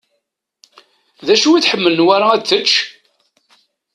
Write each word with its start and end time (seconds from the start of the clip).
D 1.25 1.27
acu 1.33 1.49
i 1.53 1.59
tḥemmel 1.61 1.93
Newwara 1.95 2.25
ad 2.31 2.43
t-tečč? 2.43 2.73